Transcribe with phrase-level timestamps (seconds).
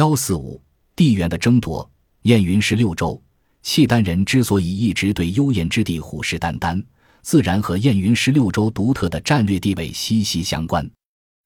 [0.00, 0.58] 幺四五
[0.96, 1.86] 地缘的争夺，
[2.22, 3.22] 燕云十六州，
[3.60, 6.82] 契丹人之所以一直对幽燕之地虎视眈眈，
[7.20, 10.90] 自然和燕云十六州独特的战略地位息息相关。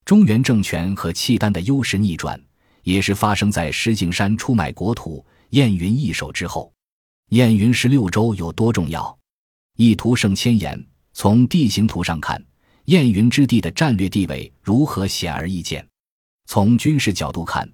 [0.05, 2.41] 中原政权和契丹的优势逆转，
[2.85, 6.73] 也是发生在石景山出卖国土、燕云易手之后。
[7.31, 9.19] 燕云十六州有多重要？
[9.77, 10.81] 一图胜千言。
[11.13, 12.41] 从地形图上看，
[12.85, 15.85] 燕云之地的战略地位如何显而易见。
[16.47, 17.69] 从军事角度看，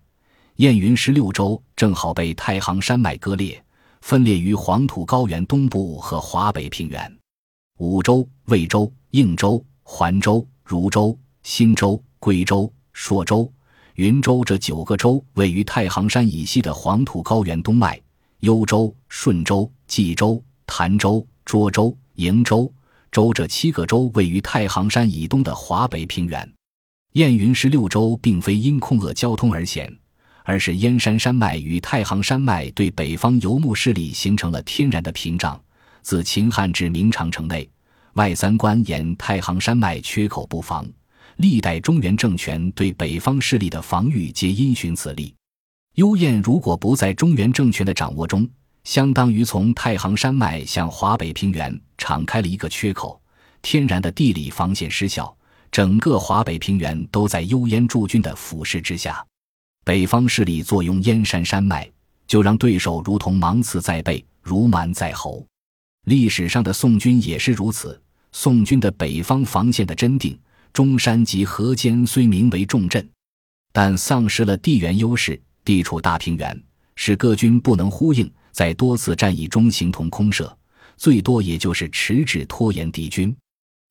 [0.60, 3.58] 燕云十六州正好被太行山脉割裂，
[4.02, 7.18] 分裂于黄土高原东部和华北平原。
[7.78, 13.50] 武州、魏州、应州、环州、汝州、新州、贵州、朔州、
[13.94, 17.98] 云州这九个州位于太行山以西的黄土高原东脉。
[18.40, 22.70] 幽州、顺州、冀州、潭州、涿州、瀛州、
[23.10, 26.52] 州这七个州位于太行山以东的华北平原。
[27.14, 29.90] 燕云十六州并非因控扼交通而险，
[30.44, 35.60] 而是燕山山脉与太行山脉对北方游牧势力形成了天然的屏障。
[36.02, 37.68] 自秦汉至明长城内
[38.14, 40.86] 外三关沿太行山脉缺口不防，
[41.36, 45.34] 历代中原政权对北方势力的防御皆因循此例。
[45.96, 48.48] 幽燕如果不在中原政权的掌握中，
[48.84, 53.20] 相当于从太行山脉向华北平原敞开了一个缺口，
[53.60, 55.36] 天然的地理防线失效，
[55.70, 59.22] 整个华北平原都在幽燕驻军的俯视之下。
[59.90, 61.90] 北方势力坐拥燕山山脉，
[62.28, 65.44] 就让对手如同芒刺在背，如蛮在喉。
[66.06, 68.00] 历史上的宋军也是如此。
[68.30, 70.38] 宋军的北方防线的真定，
[70.72, 73.04] 中山及河间虽名为重镇，
[73.72, 75.42] 但丧失了地缘优势。
[75.64, 76.62] 地处大平原，
[76.94, 80.56] 使各军不能呼应，在多次战役中形同空射，
[80.96, 83.36] 最多也就是迟滞拖延敌军。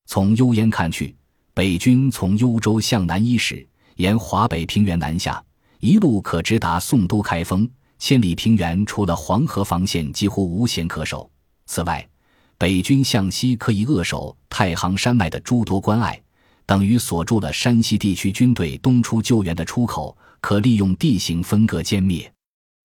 [0.06, 1.14] 从幽燕看去，
[1.52, 5.44] 北军从幽州向南一驶，沿华北平原南下，
[5.80, 7.68] 一路可直达宋都开封。
[7.98, 11.30] 千里平原除了黄河防线几乎无险可守。
[11.66, 12.08] 此外，
[12.56, 16.18] 北军向西可以扼守太行山脉的诸多关隘，
[16.64, 20.16] 等于锁住了山西地区军队东出救援的出口。
[20.42, 22.32] 可利用地形分割歼灭。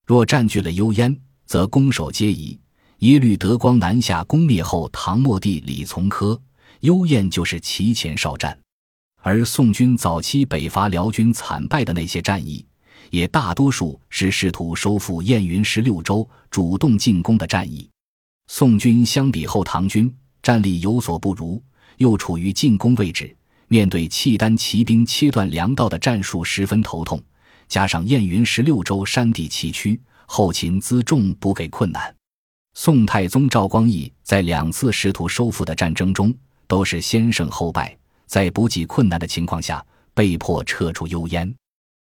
[0.06, 2.60] 若占据了幽燕，则攻守皆宜。
[3.00, 6.38] 耶律德光南下攻灭后，唐末帝李从珂，
[6.82, 8.60] 幽燕就是其前哨战。
[9.22, 12.66] 而宋军早期北伐辽军惨败的那些战役，
[13.16, 17.90] 也大多数是试图收复燕云十六州、主动进攻的战役。
[18.48, 21.64] 宋军相比后唐军战力有所不如，
[21.96, 23.34] 又处于进攻位置，
[23.70, 27.24] 面对契丹骑兵切断粮道的战术，十分头痛。
[27.70, 32.14] 加上燕云十六州山地崎岖，后勤辎重补给困难。
[32.74, 36.36] 宋太宗赵光义在两次试图收复的战争中，
[36.68, 39.82] 都是先胜后败，在补给困难的情况下，
[40.14, 41.56] 被迫撤出幽燕。